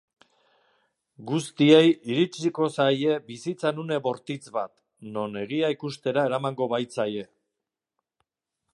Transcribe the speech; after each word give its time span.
Guztiei 1.31 1.91
iritsiko 2.13 2.69
zaie 2.77 3.19
bizitzan 3.29 3.83
une 3.85 4.01
bortitz 4.07 4.55
bat, 4.59 4.75
non 5.19 5.41
egia 5.45 5.73
ikustera 5.79 6.29
emango 6.41 6.73
baitzaie. 6.77 7.29